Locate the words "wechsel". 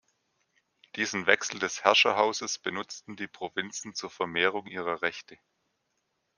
1.27-1.59